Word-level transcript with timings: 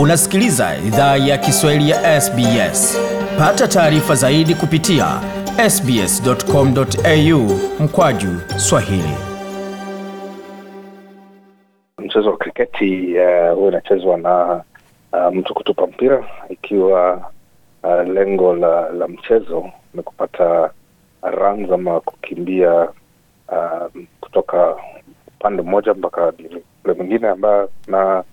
Unasikiliza 0.00 0.76
idhaa 0.86 1.16
ya 1.16 1.38
Kiswahili 1.38 1.90
ya 1.90 2.20
SBS. 2.20 2.98
Pata 3.38 3.68
taarifa 3.68 4.14
zaidi 4.14 4.54
kupitia 4.54 5.06
sbs.com.au 5.70 7.40
mkwaju 7.80 8.28
swahili. 8.56 9.14
Mchezo 11.98 12.30
wa 12.30 12.36
kriketi 12.36 13.14
uh, 13.58 13.68
inachezwa 13.68 14.18
na 14.18 14.62
uh, 15.12 15.34
mtu 15.34 15.54
kutupa 15.54 15.86
mpira 15.86 16.24
ikiwa 16.48 17.30
uh, 17.82 18.08
lengo 18.08 18.54
la, 18.54 18.88
la 18.90 19.08
mchezo 19.08 19.70
ni 19.94 20.02
kupata 20.02 20.70
runs 21.22 21.70
ama 21.72 22.00
kukimbia 22.00 22.88
uh, 23.48 24.02
kutoka 24.20 24.76
upande 25.40 25.62
mmoja 25.62 25.94
mpaka 25.94 26.32
ule 26.84 26.94
mwingine 26.94 27.28
ambayo 27.28 27.70
na 27.86 28.24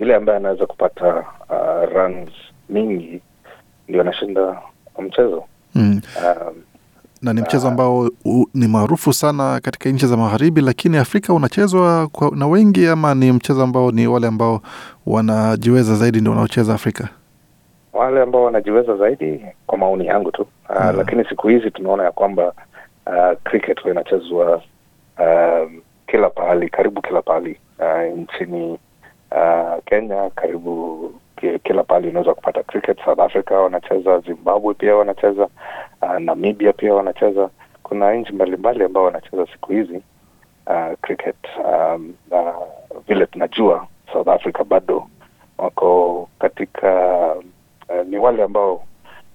yule 0.00 0.14
ambaye 0.14 0.36
anaweza 0.38 0.66
kupata 0.66 1.24
uh, 1.50 1.92
runs 1.96 2.30
mingi 2.68 3.20
ndio 3.88 4.00
anashinda 4.00 4.58
mchezo 4.98 5.44
Mm. 5.74 6.00
um, 6.24 6.54
na 7.22 7.32
ni 7.32 7.40
mchezo 7.40 7.68
ambao 7.68 8.10
u, 8.24 8.46
ni 8.54 8.68
maarufu 8.68 9.12
sana 9.12 9.60
katika 9.60 9.90
nchi 9.90 10.06
za 10.06 10.16
magharibi, 10.16 10.60
lakini 10.60 10.96
Afrika 10.96 11.32
unachezwa 11.34 12.06
kwa, 12.08 12.30
na 12.36 12.46
wengi 12.46 12.86
ama 12.86 13.14
ni 13.14 13.32
mchezo 13.32 13.62
ambao 13.62 13.90
ni 13.90 14.06
wale 14.06 14.26
ambao 14.26 14.60
wanajiweza 15.06 15.94
zaidi 15.94 16.20
ndio 16.20 16.30
wanaocheza 16.32 16.74
Afrika? 16.74 17.08
wale 17.92 18.22
ambao 18.22 18.44
wanajiweza 18.44 18.96
zaidi 18.96 19.46
kwa 19.66 19.78
maoni 19.78 20.06
yangu 20.06 20.30
tu 20.32 20.42
uh, 20.42 20.76
yeah. 20.76 20.94
lakini 20.96 21.24
siku 21.24 21.48
hizi 21.48 21.70
tunaona 21.70 22.04
ya 22.04 22.12
kwamba 22.12 22.52
uh, 23.06 23.38
cricket 23.44 23.78
inachezwa 23.84 24.56
uh, 25.18 25.70
kila 26.06 26.30
pahali 26.30 26.68
karibu 26.70 27.02
kila 27.02 27.22
pahali 27.22 27.58
uh, 27.78 28.18
nchini 28.18 28.78
uh, 29.32 29.84
Kenya 29.84 30.30
karibu 30.30 31.12
kila 31.64 31.82
pahali 31.84 32.08
unaweza 32.08 32.34
kupata 32.34 32.62
cricket. 32.62 33.04
South 33.04 33.18
Africa 33.20 33.50
wanacheza, 33.50 34.18
Zimbabwe 34.20 34.74
pia 34.74 34.96
wanacheza, 34.96 35.48
uh, 36.02 36.18
Namibia 36.18 36.72
pia 36.72 36.94
wanacheza. 36.94 37.50
Kuna 37.82 38.14
nchi 38.14 38.32
mbalimbali 38.32 38.84
ambao 38.84 39.04
wanacheza 39.04 39.46
siku 39.52 39.72
hizi 39.72 40.02
uh, 40.66 40.92
cricket 41.00 41.36
um, 41.64 42.14
na 42.30 42.54
vile 43.08 43.26
tunajua 43.26 43.86
South 44.12 44.28
Africa 44.28 44.64
bado 44.64 45.06
wako 45.58 46.28
katika 46.38 47.16
uh, 47.88 48.06
ni 48.06 48.18
wale 48.18 48.42
ambao 48.42 48.74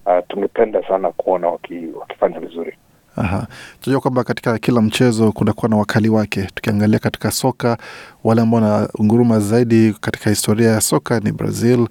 uh, 0.06 0.18
tungependa 0.28 0.88
sana 0.88 1.10
kuona 1.12 1.48
waki, 1.48 1.86
wakifanya 2.00 2.40
vizuri. 2.40 2.76
Aha. 3.16 3.46
Tunajua 3.80 4.00
kwamba 4.00 4.24
katika 4.24 4.58
kila 4.58 4.82
mchezo 4.82 5.32
kunakuwa 5.32 5.68
na 5.68 5.76
wakali 5.76 6.08
wake. 6.08 6.48
Tukiangalia 6.54 6.98
katika 6.98 7.30
soka, 7.30 7.78
wale 8.24 8.42
ambao 8.42 8.60
na 8.60 8.88
nguruma 9.02 9.40
zaidi 9.40 9.94
katika 10.00 10.30
historia 10.30 10.70
ya 10.70 10.80
soka 10.80 11.20
ni 11.20 11.32
Brazil. 11.32 11.88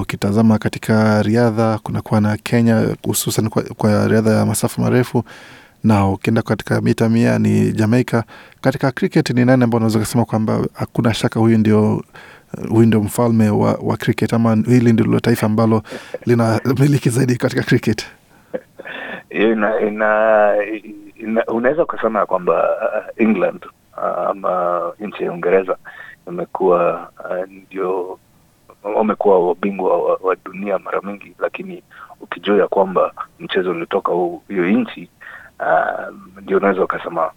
Ukitazama 0.00 0.58
katika 0.58 1.22
riadha 1.22 1.78
kunakuwa 1.78 2.20
na 2.20 2.36
Kenya, 2.36 2.96
hususan 3.06 3.48
kwa, 3.48 3.62
kwa 3.62 4.08
riadha 4.08 4.30
ya 4.30 4.46
masafa 4.46 4.82
marefu, 4.82 5.24
na 5.84 6.08
ukienda 6.08 6.42
katika 6.42 6.80
mita 6.80 7.08
mia 7.08 7.38
ni 7.38 7.72
Jamaica. 7.72 8.22
Katika 8.60 8.92
cricket 8.92 9.30
ni 9.30 9.44
nani 9.44 9.64
ambao 9.64 9.76
unaweza 9.76 9.98
kusema 9.98 10.24
kwamba 10.24 10.66
hakuna 10.72 11.14
shaka 11.14 11.40
huyu 11.40 11.58
ndio 11.58 12.04
huyu 12.68 12.86
ndio 12.86 13.00
mfalme 13.00 13.50
wa, 13.50 13.72
wa 13.82 13.96
cricket 13.96 14.32
ama 14.32 14.54
hili 14.66 14.92
ndilo 14.92 15.20
taifa 15.20 15.46
ambalo 15.46 15.82
lina 16.26 16.60
zaidi 17.10 17.36
katika 17.36 17.62
cricket? 17.62 18.04
ina, 19.34 19.80
ina, 19.80 20.54
ina 21.16 21.44
unaweza 21.46 21.82
ukasema 21.82 22.18
ya 22.18 22.26
kwamba 22.26 22.76
uh, 22.76 23.22
England 23.22 23.66
uh, 23.96 24.04
ama 24.28 24.92
nchi 25.00 25.24
ya 25.24 25.32
Uingereza 25.32 25.76
imekuwa 26.28 27.10
uh, 27.30 27.48
ndio 27.48 28.18
wamekuwa 28.96 29.48
wabingwa 29.48 30.02
wa, 30.02 30.18
wa 30.22 30.36
dunia 30.44 30.78
mara 30.78 31.00
mingi, 31.00 31.34
lakini 31.38 31.82
ukijua 32.20 32.58
ya 32.58 32.68
kwamba 32.68 33.12
mchezo 33.40 33.70
ulitoka 33.70 34.12
hu- 34.12 34.42
hiyo 34.48 34.66
nchi 34.70 35.10
ndio 36.42 36.56
unaweza 36.58 36.84
ukasema 36.84 37.30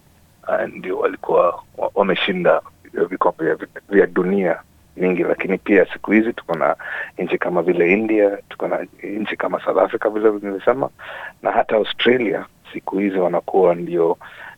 ndio 0.68 0.98
walikuwa 0.98 1.62
wameshinda 1.94 2.60
vikombe 3.08 3.56
vya 3.88 4.06
dunia 4.06 4.60
mingi, 4.98 5.22
lakini 5.22 5.58
pia 5.58 5.86
siku 5.92 6.12
hizi 6.12 6.32
tuko 6.32 6.54
na 6.58 6.76
nchi 7.18 7.38
kama 7.38 7.62
vile 7.62 7.92
India, 7.92 8.38
tuko 8.48 8.68
na 8.68 8.86
nchi 9.02 9.36
kama 9.36 9.64
South 9.64 9.78
Africa 9.78 10.08
vile 10.08 10.30
nilisema, 10.42 10.90
na 11.42 11.50
hata 11.50 11.76
Australia 11.76 12.46
siku 12.72 12.98
hizi 12.98 13.18
wanakuwa 13.18 13.74
ndio 13.74 14.10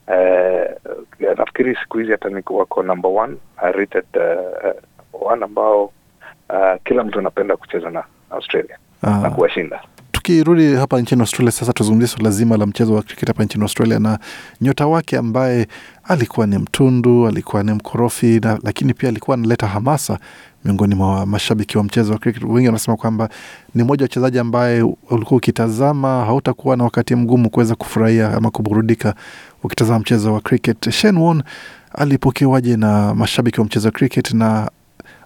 uh, 0.08 1.38
nafikiri 1.38 1.76
siku 1.82 1.98
hizi 1.98 2.10
hata 2.12 2.28
ni 2.28 2.42
wako 2.50 2.82
number 2.82 3.10
one 3.14 3.36
uh, 3.62 3.70
rated 3.76 4.04
uh, 4.16 5.28
one 5.30 5.44
ambao 5.44 5.84
uh, 5.84 6.82
kila 6.84 7.04
mtu 7.04 7.18
anapenda 7.18 7.56
kucheza 7.56 7.90
na 7.90 8.04
Australia 8.30 8.78
Ah. 9.02 9.20
na 9.22 9.30
kuwashinda. 9.30 9.80
Tukirudi 10.22 10.74
hapa 10.74 11.00
nchini 11.00 11.20
Australia 11.20 11.52
sasa, 11.52 11.72
tuzungumzie 11.72 12.08
suala 12.08 12.30
zima 12.30 12.56
la 12.56 12.66
mchezo 12.66 12.94
wa 12.94 13.02
cricket 13.02 13.28
hapa 13.28 13.44
nchini 13.44 13.64
Australia 13.64 13.98
na 13.98 14.18
nyota 14.60 14.86
wake 14.86 15.16
ambaye 15.18 15.66
alikuwa 16.04 16.46
ni 16.46 16.58
mtundu, 16.58 17.26
alikuwa 17.28 17.62
ni 17.62 17.72
mkorofi 17.72 18.40
na, 18.40 18.58
lakini 18.62 18.94
pia 18.94 19.08
alikuwa 19.08 19.34
analeta 19.36 19.66
hamasa 19.66 20.18
miongoni 20.64 20.94
mwa 20.94 21.26
mashabiki 21.26 21.78
wa 21.78 21.84
mchezo 21.84 22.12
wa 22.12 22.18
cricket. 22.18 22.42
Wengi 22.42 22.66
wanasema 22.66 22.96
kwamba 22.96 23.28
ni 23.74 23.82
mmoja 23.82 24.02
wa 24.02 24.04
wachezaji 24.04 24.38
ambaye 24.38 24.82
ulikuwa 25.10 25.38
ukitazama 25.38 26.24
hautakuwa 26.24 26.76
na 26.76 26.84
wakati 26.84 27.14
mgumu 27.14 27.50
kuweza 27.50 27.74
kufurahia 27.74 28.34
ama 28.36 28.50
kuburudika 28.50 29.14
ukitazama 29.62 29.98
mchezo 29.98 30.34
wa 30.34 30.40
cricket. 30.40 30.90
Shane 30.90 31.20
Warne 31.20 31.42
alipokewaje 31.94 32.76
na 32.76 33.14
mashabiki 33.14 33.60
wa 33.60 33.66
mchezo 33.66 33.88
wa 33.88 33.92
cricket 33.92 34.32
na 34.34 34.70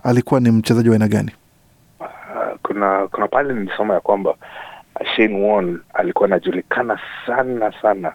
alikuwa 0.02 0.40
ni 0.40 0.50
mchezaji 0.50 0.88
wa 0.88 0.94
aina 0.94 1.08
gani? 1.08 1.30
Kuna 2.62 3.08
kuna 3.12 3.28
pale 3.28 3.54
nilisoma 3.54 3.94
ya 3.94 4.00
kwamba 4.00 4.34
Shane 5.16 5.46
Warne 5.48 5.78
alikuwa 5.94 6.26
anajulikana 6.28 7.00
sana 7.26 7.72
sana 7.82 8.12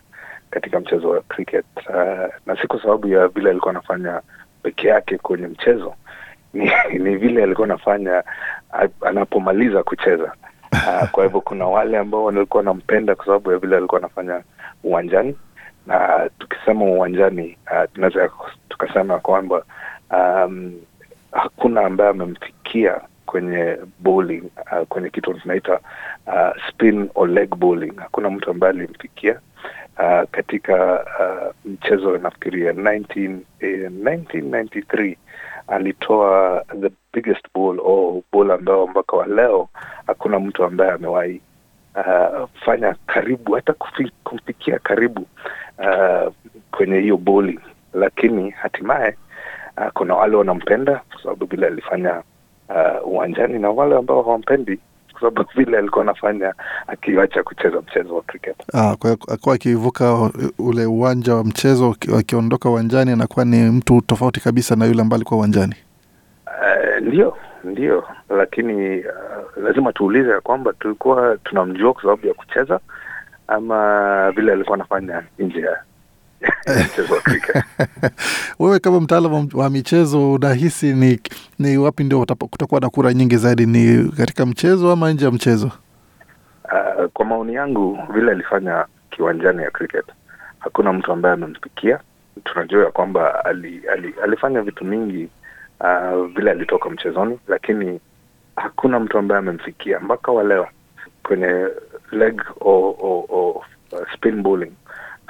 katika 0.50 0.80
mchezo 0.80 1.10
wa 1.10 1.22
cricket. 1.22 1.66
Uh, 1.90 2.34
na 2.46 2.58
si 2.62 2.68
kwa 2.68 2.82
sababu 2.82 3.08
ya 3.08 3.28
vile 3.28 3.50
alikuwa 3.50 3.72
anafanya 3.72 4.22
peke 4.64 4.88
yake 4.88 5.18
kwenye 5.18 5.48
mchezo 5.48 5.94
ni, 6.54 6.72
ni 7.00 7.16
vile 7.16 7.44
alikuwa 7.44 7.66
anafanya 7.66 8.24
anapomaliza 9.02 9.84
kucheza. 9.84 10.34
Uh, 10.72 11.10
kwa 11.10 11.24
hivyo 11.24 11.42
kuna 11.42 11.66
wale 11.66 11.98
ambao 11.98 12.24
walikuwa 12.24 12.60
wanampenda 12.60 13.16
kwa 13.16 13.26
sababu 13.26 13.52
ya 13.52 13.58
vile 13.58 13.78
alikuwa 13.78 14.00
anafanya 14.02 14.42
uwanjani. 14.84 15.36
Na 15.88 16.30
tukisema 16.40 16.86
uwanjani 16.86 17.58
uh, 17.72 17.92
tunaweza 17.94 18.30
tukasema 18.70 19.20
kwamba 19.20 19.64
um, 20.12 20.74
hakuna 21.32 21.82
ambaye 21.86 22.10
amemfikia 22.10 23.02
kwenye 23.30 23.78
bowling 24.00 24.44
uh, 24.72 24.88
kwenye 24.88 25.10
kitu 25.10 25.34
tunaita 25.34 25.80
uh, 26.28 26.52
spin 26.70 27.10
or 27.16 27.30
leg 27.30 27.56
bowling. 27.56 27.94
Hakuna 27.98 28.30
mtu 28.30 28.50
ambaye 28.52 28.74
alimfikia 28.74 29.40
uh, 30.00 30.30
katika 30.32 31.06
uh, 31.20 31.72
mchezo 31.72 32.18
nafikiria 32.18 32.72
19, 32.72 33.38
eh, 33.60 33.92
1993 33.92 35.16
alitoa 35.68 36.64
the 36.82 36.90
biggest 37.14 37.46
ball 37.56 37.80
or 37.84 38.22
ball 38.32 38.52
ambao 38.52 38.88
mpaka 38.88 39.18
wa 39.18 39.28
leo 39.28 39.70
hakuna 40.08 40.40
mtu 40.40 40.64
ambaye 40.64 40.92
amewahi 40.92 41.42
uh, 41.96 42.50
fanya 42.66 42.96
karibu 43.08 43.54
hata 43.54 43.74
kumfikia 44.24 44.80
karibu 44.80 45.26
uh, 45.78 46.34
kwenye 46.72 47.00
hiyo 47.00 47.18
bowling, 47.18 47.60
lakini 47.94 48.50
hatimaye 48.50 49.16
uh, 49.78 49.88
kuna 49.94 50.16
wale 50.16 50.36
wanampenda 50.36 51.02
kwa 51.12 51.24
sababu 51.24 51.46
vile 51.46 51.68
alifanya 51.68 52.24
uh, 52.70 53.08
uwanjani 53.08 53.60
na 53.60 53.70
wale 53.70 53.96
ambao 53.96 54.22
hawampendi 54.24 54.80
kwa 55.12 55.22
sababu 55.22 55.50
vile 55.56 55.78
alikuwa 55.78 56.02
anafanya 56.04 56.54
akiacha 56.88 57.44
kucheza 57.44 57.82
mchezo 57.82 58.16
wa 58.16 58.22
cricket. 58.22 58.56
Ah, 58.74 58.96
kwa 58.96 59.12
akuwa 59.12 59.56
akivuka 59.56 60.32
ule 60.60 60.86
uwanja 60.86 61.36
wa 61.36 61.44
mchezo 61.44 61.96
akiondoka 62.20 62.70
uwanjani 62.70 63.12
anakuwa 63.12 63.46
ni 63.46 63.70
mtu 63.70 64.02
tofauti 64.02 64.40
kabisa 64.40 64.76
na 64.76 64.86
yule 64.86 65.02
ambaye 65.02 65.18
alikuwa 65.18 65.38
uwanjani. 65.38 65.76
Uh, 66.48 67.08
ndio 67.08 67.38
ndio, 67.64 68.04
lakini 68.30 69.00
uh, 69.00 69.64
lazima 69.64 69.94
tuulize 69.94 70.30
ya 70.32 70.42
kwamba 70.42 70.74
tulikuwa 70.74 71.38
tunamjua 71.44 71.94
kwa 71.94 72.02
sababu 72.02 72.28
ya 72.28 72.34
kucheza 72.34 72.80
ama 73.48 74.32
vile 74.32 74.52
alikuwa 74.54 74.76
anafanya 74.76 75.24
nje 75.40 75.60
ya 75.62 75.78
mchezo. 76.86 77.22
Wewe 78.60 78.80
kama 78.80 79.00
mtaalamu 79.00 79.50
wa 79.54 79.70
michezo 79.70 80.34
unahisi 80.34 80.94
ni, 80.94 81.20
ni 81.60 81.78
wapi 81.78 82.04
ndio 82.04 82.26
kutakuwa 82.26 82.82
na 82.82 82.90
kura 82.90 83.14
nyingi 83.14 83.38
zaidi, 83.38 83.66
ni 83.66 84.12
katika 84.18 84.46
mchezo 84.46 84.92
ama 84.92 85.12
nje 85.14 85.26
ya 85.26 85.32
mchezo? 85.32 85.72
Uh, 86.66 87.06
kwa 87.14 87.26
maoni 87.26 87.54
yangu 87.54 88.00
vile 88.14 88.32
alifanya 88.32 88.86
kiwanjani 89.10 89.64
ya 89.64 89.72
cricket, 89.72 90.06
hakuna 90.60 90.94
mtu 90.94 91.12
ambaye 91.12 91.34
amempikia. 91.34 92.00
Tunajua 92.44 92.86
ya 92.86 92.92
kwamba 92.92 93.46
ali, 93.46 93.82
ali, 93.94 94.14
alifanya 94.24 94.62
vitu 94.62 94.86
mingi 94.86 95.30
uh, 95.80 96.26
vile 96.36 96.52
alitoka 96.52 96.90
mchezoni, 96.90 97.40
lakini 97.48 98.00
hakuna 98.56 99.00
mtu 99.00 99.18
ambaye 99.18 99.40
amemfikia 99.40 100.00
mpaka 100.00 100.32
wa 100.32 100.44
leo 100.44 100.68
kwenye 101.24 101.68
leg 102.12 102.42
o, 102.62 102.72
o, 103.02 103.26
o, 103.30 103.64
spin 104.16 104.42
bowling. 104.42 104.72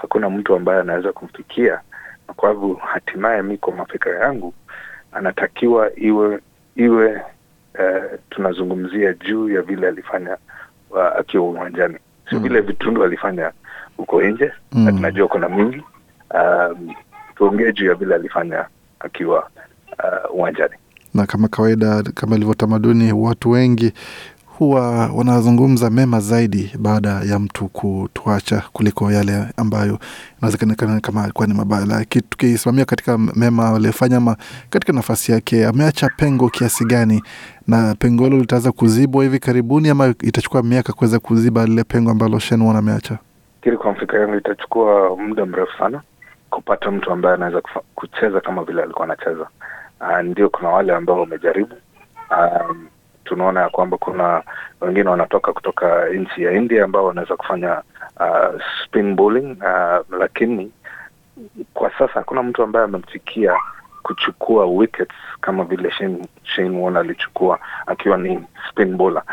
Hakuna 0.01 0.30
mtu 0.30 0.56
ambaye 0.56 0.80
anaweza 0.81 1.12
kumfikia, 1.13 1.80
na 2.28 2.34
kwa 2.34 2.51
hivyo 2.51 2.74
hatimaye 2.74 3.42
mi 3.42 3.57
kwa 3.57 3.74
mafikira 3.75 4.19
yangu 4.19 4.54
anatakiwa 5.12 5.96
iwe 6.00 6.40
iwe 6.75 7.13
uh, 7.80 8.19
tunazungumzia 8.30 9.13
juu 9.13 9.50
ya 9.50 9.62
vile 9.62 9.88
alifanya 9.88 10.38
akiwa 11.19 11.44
uwanjani, 11.44 11.98
sio 12.30 12.38
Mm. 12.40 12.44
vile 12.44 12.62
vitundu 12.62 13.04
alifanya 13.04 13.51
huko 13.98 14.22
nje 14.22 14.51
Mm. 14.72 14.86
na 14.86 14.92
tunajua 14.92 15.28
kuna 15.28 15.50
mingi. 15.50 15.84
Um, 16.34 16.94
tuongee 17.36 17.72
juu 17.72 17.86
ya 17.86 17.95
vile 17.95 18.16
alifanya 18.16 18.66
akiwa 19.00 19.50
uh, 20.00 20.36
uwanjani. 20.36 20.74
na 21.13 21.25
kama 21.25 21.48
kawaida, 21.48 22.04
kama 22.04 22.36
ilivyo 22.36 22.54
tamaduni, 22.54 23.13
watu 23.13 23.50
wengi 23.52 23.94
huwa 24.60 25.08
wanazungumza 25.16 25.90
mema 25.90 26.20
zaidi 26.20 26.72
baada 26.80 27.10
ya 27.10 27.40
mtu 27.40 27.68
kutuacha 27.68 28.64
kuliko 28.74 29.12
yale 29.12 29.46
ambayo 29.58 30.00
inawezekana 30.38 31.00
kama 31.02 31.24
alikuwa 31.24 31.48
ni 31.48 31.54
mabaya. 31.54 32.06
Tukisimamia 32.06 32.86
katika 32.86 33.18
mema 33.18 33.70
aliyofanya, 33.76 34.18
ama 34.18 34.38
katika 34.70 34.94
nafasi 34.94 35.32
yake, 35.32 35.66
ameacha 35.66 36.10
pengo 36.18 36.50
kiasi 36.50 36.86
gani, 36.86 37.24
na 37.68 37.96
pengo 38.00 38.24
hilo 38.24 38.38
litaweza 38.38 38.72
kuzibwa 38.72 39.24
hivi 39.24 39.40
karibuni, 39.40 39.90
ama 39.90 40.08
itachukua 40.22 40.64
miaka 40.64 40.94
kuweza 40.94 41.20
kuziba 41.20 41.66
lile 41.66 41.84
pengo 41.84 42.12
ambalo 42.12 42.40
Shenwan 42.40 42.76
ameacha? 42.76 43.18
Fikiri 43.56 43.78
kwa 43.78 43.92
mfika 43.92 44.18
yangu 44.18 44.36
itachukua 44.36 45.16
muda 45.18 45.46
mrefu 45.46 45.78
sana 45.78 46.02
kupata 46.50 46.92
mtu 46.92 47.12
ambaye 47.12 47.36
anaweza 47.36 47.62
kucheza 47.96 48.42
kama 48.42 48.64
vile 48.64 48.84
alikuwa 48.84 49.06
anacheza. 49.06 49.48
Uh, 50.02 50.20
ndio 50.24 50.50
kuna 50.50 50.70
wale 50.70 50.96
ambao 50.96 51.20
wamejaribu. 51.20 51.76
Um, 52.32 52.88
tunaona 53.30 53.62
ya 53.62 53.70
kwamba 53.70 53.98
kuna 53.98 54.44
wengine 54.81 55.10
wanatoka 55.10 55.54
kutoka 55.54 56.10
nchi 56.10 56.44
ya 56.44 56.52
India 56.52 56.84
ambao 56.84 57.06
wanaweza 57.06 57.36
kufanya 57.36 57.81
uh, 58.20 58.62
spin 58.86 59.16
bowling 59.16 59.58
uh, 59.62 60.20
lakini 60.20 60.72
kwa 61.74 61.90
sasa 61.92 62.14
hakuna 62.14 62.44
mtu 62.44 62.64
ambaye 62.64 62.86
amemfikia 62.86 63.54
kuchukua 64.04 64.66
wickets 64.66 65.16
kama 65.42 65.64
vile 65.64 65.92
Shane, 65.92 66.28
Shane 66.44 66.98
alichukua 67.00 67.60
akiwa 67.88 68.18
ni 68.18 68.44
spin 68.70 68.96
bowler. 68.98 69.24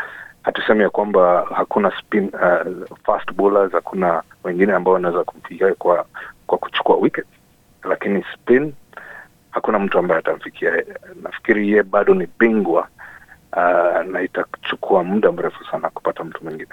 Hatusemi 0.43 0.81
ya 0.83 0.89
kwamba 0.89 1.47
hakuna 1.55 1.91
spin 1.99 2.25
uh, 2.33 2.97
fast 3.05 3.31
bowlers, 3.33 3.71
hakuna 3.71 4.23
wengine 4.43 4.73
ambao 4.73 4.93
wanaweza 4.93 5.23
kumfikia 5.23 5.73
kwa 5.73 6.05
kwa 6.47 6.57
kuchukua 6.57 6.95
wickets, 6.95 7.27
lakini 7.83 8.25
spin 8.33 8.73
hakuna 9.51 9.79
mtu 9.79 9.99
ambaye 9.99 10.19
atamfikia. 10.19 10.83
Nafikiri 11.23 11.71
ye 11.71 11.83
bado 11.83 12.13
ni 12.13 12.27
bingwa 12.39 12.87
uh, 13.57 14.11
na 14.11 14.21
itachukua 14.21 15.03
muda 15.03 15.31
mrefu 15.31 15.65
sana 15.71 15.89
kupata 15.89 16.23
mtu 16.23 16.43
mwingine. 16.43 16.69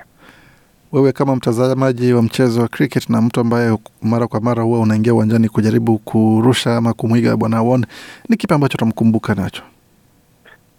Wewe 0.93 1.13
kama 1.13 1.37
mtazamaji 1.37 2.13
wa 2.13 2.23
mchezo 2.23 2.61
wa 2.61 2.69
cricket 2.69 3.11
na 3.11 3.23
mtu 3.23 3.41
ambaye 3.41 3.79
mara 4.03 4.27
kwa 4.27 4.41
mara 4.41 4.63
huwa 4.63 4.81
unaingia 4.81 5.15
uwanjani 5.15 5.49
kujaribu 5.49 5.99
kurusha 5.99 6.77
ama 6.77 6.93
kumwiga 6.93 7.37
bwana 7.37 7.63
Won, 7.63 7.87
ni 8.29 8.37
kipi 8.37 8.55
ambacho 8.55 8.75
utamkumbuka 8.75 9.35
nacho? 9.35 9.63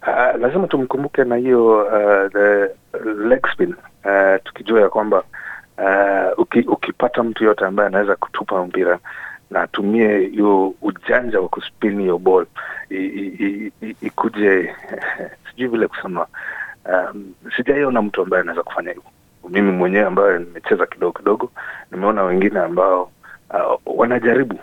Uh, 0.02 0.40
lazima 0.40 0.66
tumkumbuke 0.66 1.24
na 1.24 1.36
hiyo 1.36 1.78
uh, 1.84 2.32
the 2.32 2.68
leg 3.28 3.46
spin 3.52 3.74
uh, 4.04 4.42
tukijua 4.44 4.80
ya 4.80 4.88
kwamba 4.88 5.22
uh, 5.78 6.38
uki, 6.38 6.58
ukipata 6.60 7.22
mtu 7.22 7.44
yote 7.44 7.64
ambaye 7.64 7.86
anaweza 7.86 8.16
kutupa 8.16 8.66
mpira 8.66 8.98
na 9.50 9.62
atumie 9.62 10.18
hiyo 10.18 10.74
ujanja 10.82 11.40
wa 11.40 11.48
kuspin 11.48 12.00
hiyo 12.00 12.18
ball. 12.18 12.46
Ikuje 14.02 14.74
sijui 15.50 15.68
vile 15.68 15.88
kusema. 15.88 16.26
Um, 16.92 17.34
sijaiona 17.56 18.02
mtu 18.02 18.22
ambaye 18.22 18.40
anaweza 18.40 18.62
kufanya 18.62 18.88
hivyo. 18.88 19.04
Mimi 19.48 19.72
mwenyewe 19.72 20.04
ambaye 20.06 20.38
nimecheza 20.38 20.86
kidogo 20.86 21.12
kidogo 21.18 21.50
nimeona 21.92 22.22
wengine 22.22 22.58
ambao 22.60 23.10
uh, 23.50 23.98
wanajaribu 23.98 24.58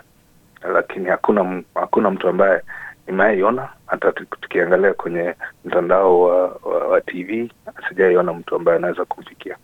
lakini 0.74 1.08
hakuna 1.08 1.62
hakuna 1.74 2.10
mtu 2.10 2.28
ambaye 2.28 2.62
nimaiona 3.06 3.68
hata 3.86 4.12
tukiangalia 4.12 4.94
kwenye 4.94 5.34
mtandao 5.64 6.20
wa, 6.20 6.42
wa, 6.64 6.78
wa 6.88 7.00
TV 7.00 7.50
sijaiona 7.88 8.32
mtu 8.32 8.56
ambaye 8.56 8.78
anaweza 8.78 9.04
kumfikia. 9.04 9.56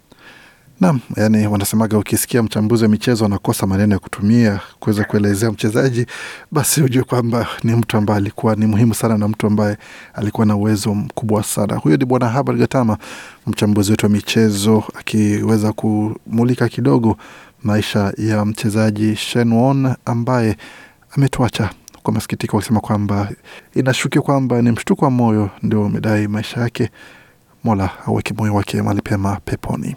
Naam, 0.80 1.00
yani 1.16 1.46
wanasemaga 1.46 1.98
ukisikia 1.98 2.42
mchambuzi 2.42 2.84
wa 2.84 2.90
michezo 2.90 3.24
anakosa 3.24 3.66
maneno 3.66 3.92
ya 3.94 3.98
kutumia 3.98 4.60
kuweza 4.80 5.04
kuelezea 5.04 5.50
mchezaji, 5.52 6.06
basi 6.50 6.82
ujue 6.82 7.02
kwamba 7.02 7.46
ni 7.64 7.74
mtu 7.74 7.96
ambaye 7.96 8.16
alikuwa 8.18 8.54
ni 8.56 8.66
muhimu 8.66 8.94
sana 8.94 9.18
na 9.18 9.28
mtu 9.28 9.46
ambaye 9.46 9.76
alikuwa 10.14 10.46
na 10.46 10.56
uwezo 10.56 10.94
mkubwa 10.94 11.42
sana. 11.42 11.76
Huyo 11.76 11.96
ni 11.96 12.04
Bwana 12.04 12.28
Habari 12.28 12.58
Gatama, 12.58 12.98
mchambuzi 13.46 13.90
wetu 13.90 14.06
wa 14.06 14.12
michezo, 14.12 14.84
akiweza 14.98 15.72
kumulika 15.72 16.68
kidogo 16.68 17.16
maisha 17.62 18.12
ya 18.18 18.44
mchezaji 18.44 19.16
Shane 19.16 19.54
Warne 19.54 19.96
ambaye 20.04 20.56
ametuacha 21.16 21.70
kwa 22.02 22.12
masikitiko, 22.14 22.58
akisema 22.58 22.80
kwamba 22.80 23.28
inashukiwa 23.74 24.24
kwamba 24.24 24.62
ni 24.62 24.70
mshtuko 24.70 25.04
wa 25.04 25.10
moyo 25.10 25.50
ndio 25.62 25.82
umedai 25.86 26.28
maisha 26.28 26.60
yake. 26.60 26.90
Mola 27.64 27.90
aweke 28.06 28.34
moyo 28.34 28.54
wake 28.54 28.82
mahali 28.82 29.02
pema 29.02 29.40
peponi. 29.44 29.96